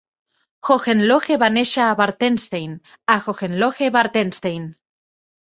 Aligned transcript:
Hohenlohe 0.69 1.37
va 1.43 1.49
néixer 1.57 1.83
a 1.87 1.91
Bartenstein, 1.99 2.73
a 3.17 3.19
Hohenlohe-Bartenstein. 3.27 4.69